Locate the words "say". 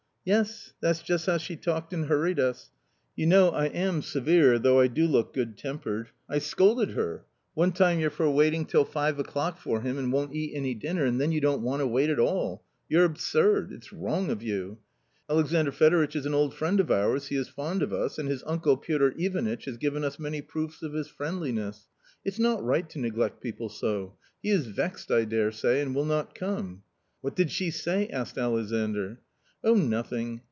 27.71-28.07